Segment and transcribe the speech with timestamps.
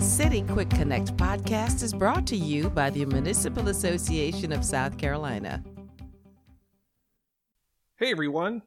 [0.00, 4.96] The City Quick Connect podcast is brought to you by the Municipal Association of South
[4.96, 5.62] Carolina.
[7.98, 8.62] Hey everyone,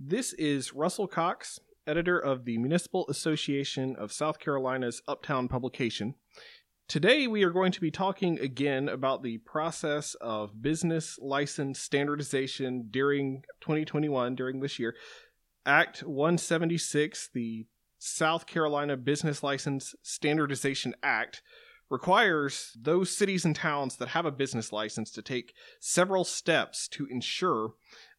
[0.00, 6.16] this is Russell Cox, editor of the Municipal Association of South Carolina's Uptown publication.
[6.88, 12.88] Today we are going to be talking again about the process of business license standardization
[12.90, 14.96] during 2021, during this year.
[15.64, 17.66] Act 176, the
[18.06, 21.42] South Carolina Business License Standardization Act
[21.88, 27.06] requires those cities and towns that have a business license to take several steps to
[27.06, 27.70] ensure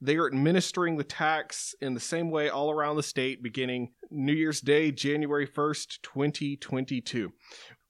[0.00, 4.32] they are administering the tax in the same way all around the state beginning New
[4.32, 7.32] Year's Day, January 1st, 2022.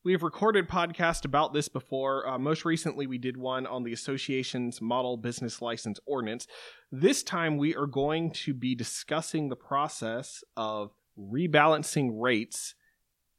[0.05, 2.28] We have recorded podcasts about this before.
[2.28, 6.47] Uh, most recently, we did one on the association's model business license ordinance.
[6.91, 12.74] This time, we are going to be discussing the process of rebalancing rates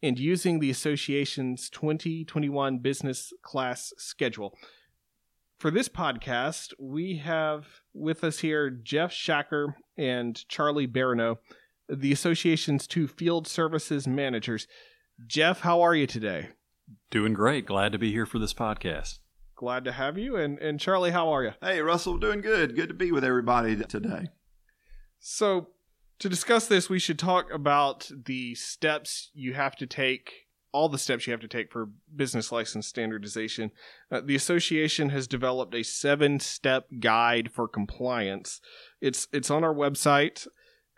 [0.02, 4.58] and using the association's 2021 business class schedule.
[5.58, 11.38] For this podcast, we have with us here Jeff Shacker and Charlie Barrineau,
[11.88, 14.68] the association's two field services managers.
[15.26, 16.50] Jeff, how are you today?
[17.10, 17.66] Doing great.
[17.66, 19.20] Glad to be here for this podcast.
[19.56, 20.36] Glad to have you.
[20.36, 21.52] And and Charlie, how are you?
[21.62, 22.76] Hey, Russell, doing good.
[22.76, 24.28] Good to be with everybody today.
[25.20, 25.70] So,
[26.20, 30.98] to discuss this, we should talk about the steps you have to take, all the
[30.98, 33.72] steps you have to take for business license standardization.
[34.12, 38.62] Uh, the association has developed a seven-step guide for compliance.
[39.02, 40.48] It's it's on our website,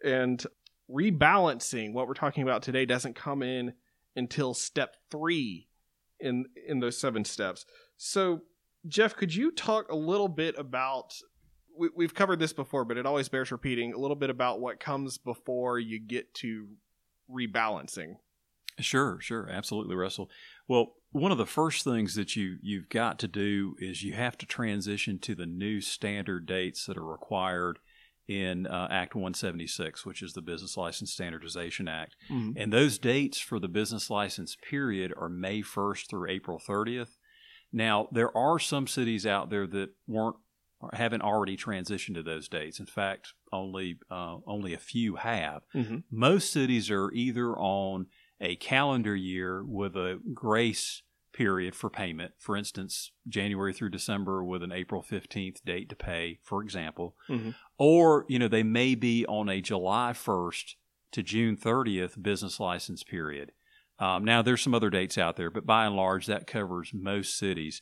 [0.03, 0.43] and
[0.89, 3.73] rebalancing what we're talking about today doesn't come in
[4.15, 5.67] until step three
[6.19, 7.65] in in those seven steps.
[7.97, 8.41] So,
[8.87, 11.13] Jeff, could you talk a little bit about
[11.77, 14.79] we, we've covered this before, but it always bears repeating a little bit about what
[14.79, 16.67] comes before you get to
[17.29, 18.15] rebalancing.
[18.79, 20.29] Sure, sure, absolutely, Russell.
[20.67, 24.37] Well, one of the first things that you you've got to do is you have
[24.39, 27.79] to transition to the new standard dates that are required
[28.27, 32.15] in uh, Act 176, which is the Business License Standardization Act.
[32.29, 32.51] Mm-hmm.
[32.57, 37.15] And those dates for the business license period are May 1st through April 30th.
[37.71, 40.37] Now, there are some cities out there that weren't
[40.93, 42.79] haven't already transitioned to those dates.
[42.79, 45.63] In fact, only uh, only a few have.
[45.73, 45.97] Mm-hmm.
[46.11, 48.07] Most cities are either on
[48.39, 51.01] a calendar year with a grace
[51.33, 52.33] period for payment.
[52.39, 57.15] For instance, January through December with an April 15th date to pay, for example.
[57.29, 57.51] Mm-hmm.
[57.77, 60.73] Or, you know, they may be on a July 1st
[61.11, 63.51] to June 30th business license period.
[63.99, 67.37] Um, now, there's some other dates out there, but by and large, that covers most
[67.37, 67.81] cities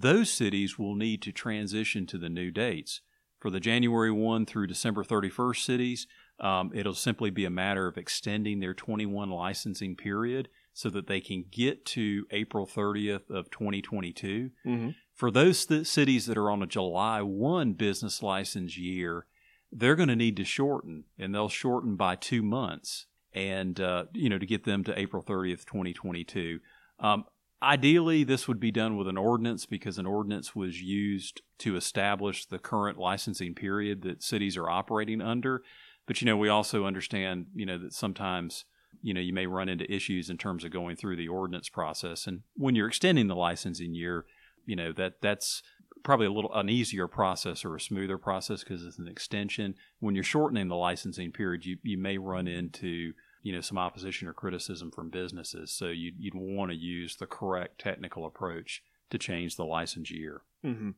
[0.00, 3.00] those cities will need to transition to the new dates.
[3.38, 6.06] For the January 1 through December 31st cities,
[6.40, 11.20] um, it'll simply be a matter of extending their 21 licensing period so that they
[11.20, 14.50] can get to April 30th of 2022.
[14.66, 14.90] Mm-hmm.
[15.14, 19.26] For those th- cities that are on a July 1 business license year,
[19.72, 24.28] they're going to need to shorten, and they'll shorten by two months, and uh, you
[24.28, 26.60] know to get them to April 30th, 2022.
[27.00, 27.24] Um,
[27.66, 32.46] Ideally, this would be done with an ordinance because an ordinance was used to establish
[32.46, 35.64] the current licensing period that cities are operating under.
[36.06, 38.66] But you know, we also understand, you know, that sometimes,
[39.02, 42.28] you know, you may run into issues in terms of going through the ordinance process.
[42.28, 44.26] And when you're extending the licensing year,
[44.64, 45.60] you know, that that's
[46.04, 49.74] probably a little an easier process or a smoother process because it's an extension.
[49.98, 53.14] When you're shortening the licensing period, you, you may run into
[53.46, 55.70] you know some opposition or criticism from businesses.
[55.70, 60.42] So you'd, you'd want to use the correct technical approach to change the license year.
[60.64, 60.90] Mm-hmm.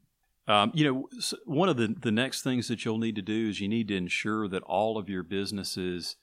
[0.50, 1.08] Um, you know,
[1.44, 3.96] one of the the next things that you'll need to do is you need to
[3.96, 6.16] ensure that all of your businesses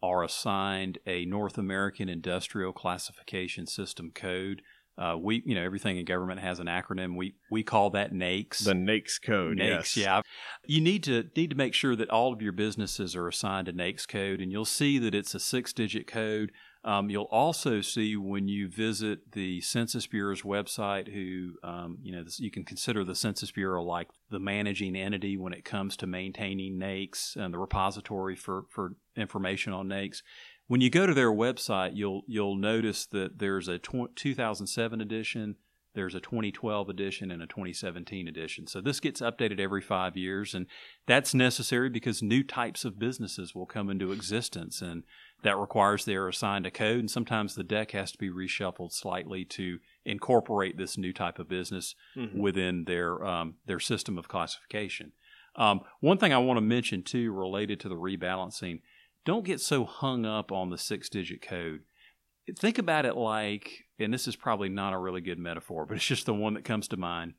[0.00, 4.62] are assigned a North American Industrial Classification System code.
[4.98, 7.16] Uh, we, you know, everything in government has an acronym.
[7.16, 8.64] We we call that NAICS.
[8.64, 9.56] The NAICS code.
[9.56, 9.96] NAICS, yes.
[9.96, 10.20] yeah.
[10.66, 13.72] You need to need to make sure that all of your businesses are assigned a
[13.72, 16.52] NAICS code, and you'll see that it's a six-digit code.
[16.84, 22.24] Um, you'll also see when you visit the Census Bureau's website, who um, you know
[22.24, 26.06] this, you can consider the Census Bureau like the managing entity when it comes to
[26.06, 30.22] maintaining NAICS and the repository for for information on NAICS
[30.68, 35.56] when you go to their website, you'll you'll notice that there's a tw- 2007 edition,
[35.94, 38.66] there's a 2012 edition, and a 2017 edition.
[38.66, 40.66] So this gets updated every five years, and
[41.06, 45.02] that's necessary because new types of businesses will come into existence, and
[45.42, 49.44] that requires they're assigned a code, and sometimes the deck has to be reshuffled slightly
[49.44, 52.38] to incorporate this new type of business mm-hmm.
[52.38, 55.12] within their um, their system of classification.
[55.54, 58.80] Um, one thing I want to mention too, related to the rebalancing
[59.24, 61.80] don't get so hung up on the six digit code.
[62.58, 66.06] think about it like, and this is probably not a really good metaphor, but it's
[66.06, 67.34] just the one that comes to mind.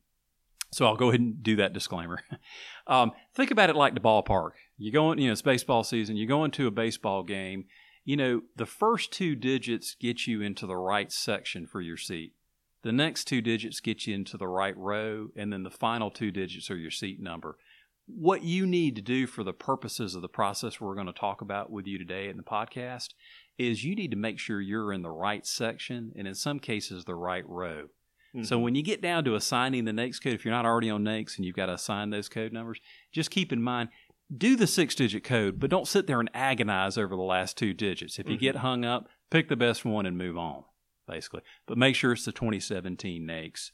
[0.72, 2.22] So I'll go ahead and do that disclaimer.
[2.88, 4.52] um, think about it like the ballpark.
[4.78, 6.16] You go in, you know, it's baseball season.
[6.16, 7.66] You go into a baseball game.
[8.06, 12.34] You know, the first two digits get you into the right section for your seat.
[12.82, 16.32] The next two digits get you into the right row, and then the final two
[16.32, 17.58] digits are your seat number.
[18.06, 21.42] What you need to do for the purposes of the process we're going to talk
[21.42, 23.10] about with you today in the podcast
[23.58, 27.06] is you need to make sure you're in the right section and in some cases
[27.06, 27.88] the right row.
[28.36, 28.44] Mm-hmm.
[28.44, 31.04] So when you get down to assigning the NAICS code, if you're not already on
[31.04, 32.80] NAICS and you've got to assign those code numbers,
[33.12, 33.90] just keep in mind
[34.36, 37.74] do the six digit code, but don't sit there and agonize over the last two
[37.74, 38.20] digits.
[38.20, 38.42] If you mm-hmm.
[38.42, 40.64] get hung up, pick the best one and move on,
[41.08, 41.42] basically.
[41.68, 43.72] But make sure it's the 2017 NAICS.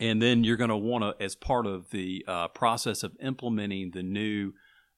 [0.00, 3.90] And then you're going to want to, as part of the uh, process of implementing
[3.90, 4.52] the new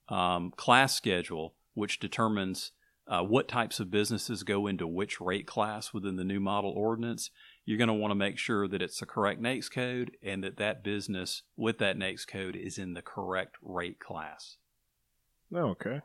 [0.08, 2.73] um, class schedule, which determines
[3.08, 7.31] uh, what types of businesses go into which rate class within the new model ordinance,
[7.64, 10.58] you're going to want to make sure that it's the correct NAICS code and that
[10.58, 14.56] that business with that NAICS code is in the correct rate class.
[15.52, 16.02] Oh, okay.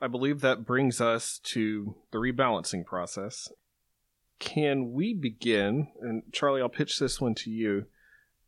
[0.00, 3.48] I believe that brings us to the rebalancing process.
[4.42, 7.86] Can we begin, and Charlie, I'll pitch this one to you.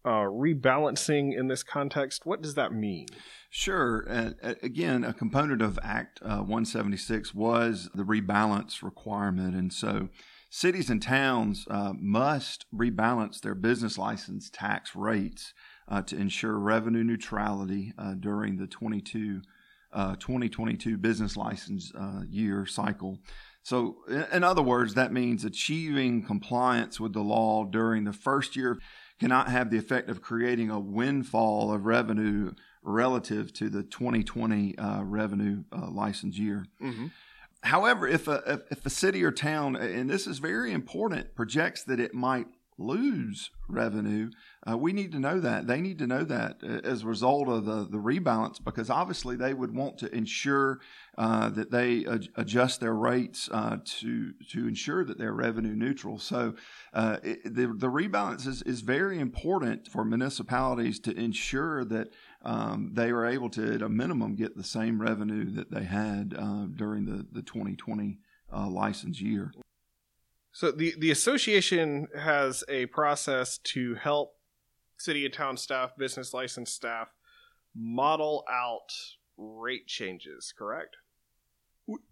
[0.05, 3.07] Uh, rebalancing in this context, what does that mean?
[3.49, 4.05] Sure.
[4.11, 9.55] Uh, again, a component of Act uh, 176 was the rebalance requirement.
[9.55, 10.09] And so
[10.51, 15.55] cities and towns uh, must rebalance their business license tax rates
[15.87, 19.43] uh, to ensure revenue neutrality uh, during the 22
[19.93, 23.21] uh, 2022 business license uh, year cycle.
[23.65, 23.97] So,
[24.31, 28.79] in other words, that means achieving compliance with the law during the first year
[29.19, 32.53] cannot have the effect of creating a windfall of revenue
[32.83, 36.67] relative to the 2020 uh, revenue uh, license year.
[36.83, 37.07] Mm-hmm.
[37.63, 41.83] However, if a, if, if a city or town, and this is very important, projects
[41.85, 44.31] that it might lose revenue,
[44.69, 45.67] uh, we need to know that.
[45.67, 49.37] They need to know that uh, as a result of the, the rebalance because obviously
[49.37, 50.81] they would want to ensure
[51.17, 56.19] uh, that they ad- adjust their rates uh, to to ensure that they're revenue neutral.
[56.19, 56.55] So
[56.93, 62.09] uh, it, the, the rebalance is, is very important for municipalities to ensure that
[62.43, 66.35] um, they are able to, at a minimum, get the same revenue that they had
[66.37, 68.19] uh, during the, the 2020
[68.69, 69.53] license year.
[70.55, 74.37] So the the association has a process to help
[74.97, 77.09] city and town staff, business license staff
[77.75, 78.93] model out
[79.37, 80.97] rate changes, correct?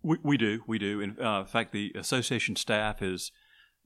[0.03, 1.01] We, we do, we do.
[1.01, 3.31] In, uh, in fact, the association staff is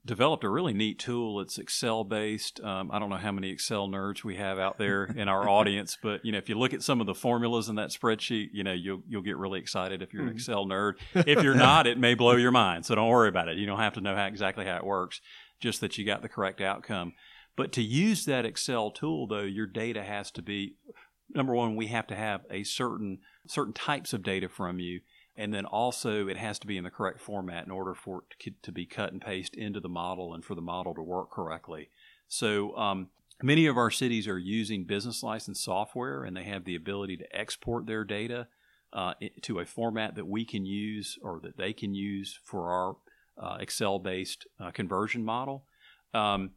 [0.07, 1.39] developed a really neat tool.
[1.39, 2.59] It's Excel based.
[2.61, 5.97] Um, I don't know how many Excel nerds we have out there in our audience,
[6.01, 8.63] but you know, if you look at some of the formulas in that spreadsheet, you
[8.63, 10.37] know, you'll you'll get really excited if you're an mm-hmm.
[10.37, 10.93] Excel nerd.
[11.27, 12.85] If you're not, it may blow your mind.
[12.85, 13.57] So don't worry about it.
[13.57, 15.21] You don't have to know how exactly how it works.
[15.59, 17.13] Just that you got the correct outcome.
[17.55, 20.75] But to use that Excel tool, though, your data has to be
[21.33, 21.75] number one.
[21.75, 25.01] We have to have a certain certain types of data from you
[25.37, 28.53] and then also it has to be in the correct format in order for it
[28.63, 31.89] to be cut and paste into the model and for the model to work correctly.
[32.27, 33.09] So um,
[33.41, 37.35] many of our cities are using business license software, and they have the ability to
[37.35, 38.47] export their data
[38.93, 39.13] uh,
[39.43, 42.95] to a format that we can use or that they can use for our
[43.41, 45.65] uh, Excel-based uh, conversion model.
[46.13, 46.51] Um,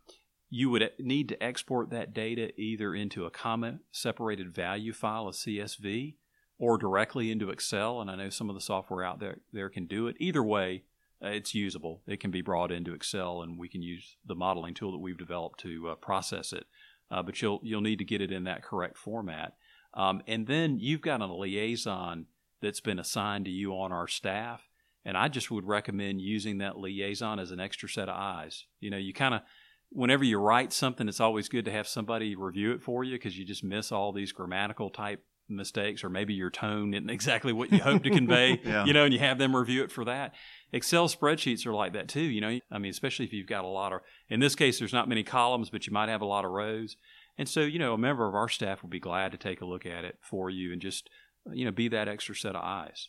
[0.49, 5.33] you would need to export that data either into a comma separated value file, a
[5.33, 6.15] CSV,
[6.61, 8.01] or directly into Excel.
[8.01, 10.17] And I know some of the software out there, there can do it.
[10.21, 10.85] Either way,
[11.25, 12.03] uh, it's usable.
[12.07, 15.19] It can be brought into Excel, and we can use the modeling tool that we've
[15.19, 16.67] developed to uh, process it.
[17.11, 19.55] Uh, but you'll you'll need to get it in that correct format.
[19.95, 22.27] Um, and then you've got a liaison
[22.63, 24.69] that's been assigned to you on our staff.
[25.05, 28.67] And I just would recommend using that liaison as an extra set of eyes.
[28.81, 29.41] You know, you kind of,
[29.89, 33.39] whenever you write something, it's always good to have somebody review it for you because
[33.39, 35.25] you just miss all these grammatical type
[35.57, 38.85] mistakes or maybe your tone isn't exactly what you hope to convey yeah.
[38.85, 40.35] you know and you have them review it for that.
[40.73, 43.69] Excel spreadsheets are like that too you know i mean especially if you've got a
[43.69, 46.45] lot of in this case there's not many columns but you might have a lot
[46.45, 46.97] of rows.
[47.39, 49.67] And so you know a member of our staff will be glad to take a
[49.67, 51.09] look at it for you and just
[51.53, 53.09] you know be that extra set of eyes.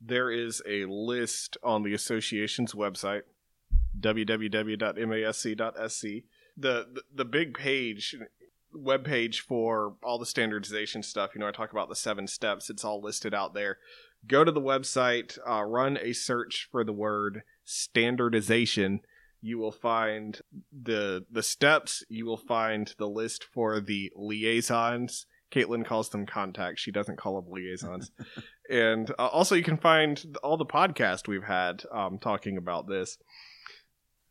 [0.00, 3.22] There is a list on the association's website
[3.98, 4.82] www.masc.sc
[6.56, 8.16] the, the the big page
[8.74, 11.30] web page for all the standardization stuff.
[11.34, 12.70] You know, I talk about the seven steps.
[12.70, 13.78] It's all listed out there.
[14.26, 19.00] Go to the website, uh, run a search for the word standardization.
[19.42, 20.40] You will find
[20.72, 22.02] the the steps.
[22.08, 25.26] You will find the list for the liaisons.
[25.52, 26.80] Caitlin calls them contacts.
[26.80, 28.10] She doesn't call them liaisons.
[28.70, 33.18] and uh, also, you can find all the podcast we've had um, talking about this.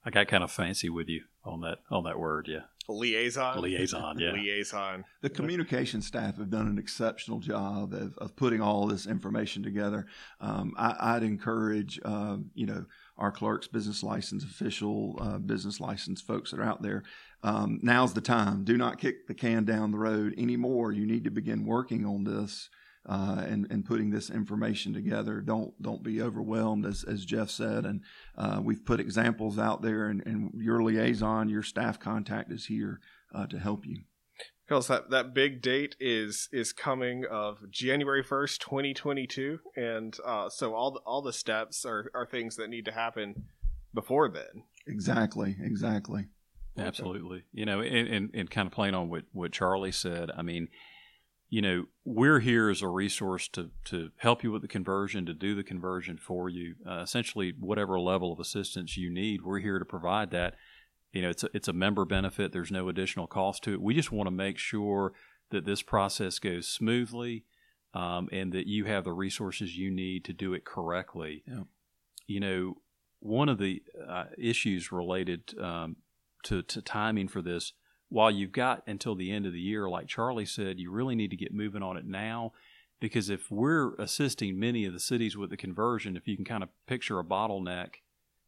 [0.06, 2.62] I got kind of fancy with you on that on that word, yeah.
[2.90, 3.62] Liaison.
[3.62, 4.32] Liaison, yeah.
[4.34, 5.06] Liaison.
[5.22, 10.06] The communication staff have done an exceptional job of, of putting all this information together.
[10.42, 12.86] Um, I, would encourage, uh, you know,
[13.18, 17.04] our clerks, business license official, uh, business license folks that are out there.
[17.42, 18.64] Um, now's the time.
[18.66, 20.92] Do not kick the can down the road anymore.
[20.92, 22.70] You need to begin working on this
[23.06, 25.42] uh, and and putting this information together.
[25.42, 27.86] Don't don't be overwhelmed, as as Jeff said.
[27.86, 28.02] And
[28.38, 33.00] uh, we've put examples out there, and, and your liaison, your staff contact is here
[33.34, 34.04] uh, to help you.
[34.68, 40.16] Because that, that big date is is coming of January first, twenty twenty two, and
[40.26, 43.44] uh, so all the, all the steps are, are things that need to happen
[43.94, 44.64] before then.
[44.88, 46.28] Exactly, exactly.
[46.78, 47.44] Absolutely.
[47.52, 50.70] You know, and, and, and kind of playing on what, what Charlie said, I mean,
[51.54, 55.36] you know, we're here as a resource to, to help you with the conversion, to
[55.36, 56.74] do the conversion for you.
[56.84, 60.56] Uh, essentially, whatever level of assistance you need, we're here to provide that.
[61.12, 62.54] You know, it's a, it's a member benefit.
[62.54, 63.84] There's no additional cost to it.
[63.84, 65.14] We just want to make sure
[65.52, 67.46] that this process goes smoothly
[67.94, 71.44] um, and that you have the resources you need to do it correctly.
[71.48, 71.66] Yeah.
[72.26, 72.78] You know,
[73.20, 75.98] one of the uh, issues related um,
[76.46, 77.74] to, to timing for this
[78.14, 81.32] while you've got until the end of the year, like Charlie said, you really need
[81.32, 82.54] to get moving on it now.
[83.00, 86.62] Because if we're assisting many of the cities with the conversion, if you can kind
[86.62, 87.96] of picture a bottleneck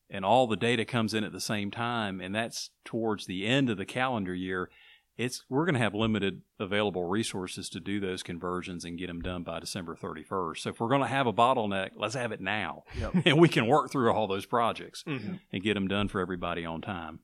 [0.07, 3.71] and all the data comes in at the same time, and that's towards the end
[3.71, 4.69] of the calendar year,
[5.17, 9.19] it's we're going to have limited available resources to do those conversions and get them
[9.19, 10.59] done by December 31st.
[10.59, 13.13] So if we're going to have a bottleneck, let's have it now, yep.
[13.25, 15.37] and we can work through all those projects mm-hmm.
[15.51, 17.19] and get them done for everybody on time.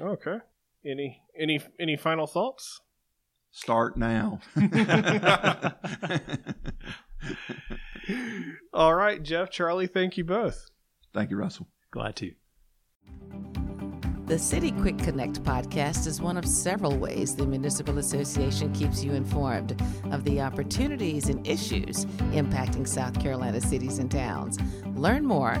[0.00, 0.38] Okay.
[0.84, 2.80] Any any any final thoughts?
[3.50, 4.40] Start now.
[8.72, 10.70] All right, Jeff, Charlie, thank you both.
[11.12, 11.68] Thank you, Russell.
[11.90, 12.32] Glad to.
[14.26, 19.12] The City Quick Connect podcast is one of several ways the Municipal Association keeps you
[19.12, 19.82] informed
[20.12, 24.56] of the opportunities and issues impacting South Carolina cities and towns.
[24.94, 25.60] Learn more